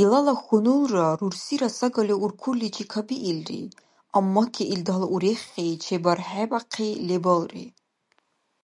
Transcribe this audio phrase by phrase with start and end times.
[0.00, 3.62] Илала хьунулра рурсира сагали уркурличи кабиилри,
[4.18, 7.66] аммаки илдала урехи чебархӀебякьи лебалри